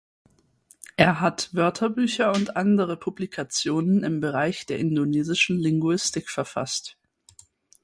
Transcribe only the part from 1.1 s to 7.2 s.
hat Wörterbücher und andere Publikationen im Bereich der indonesischen Linguistik verfasst.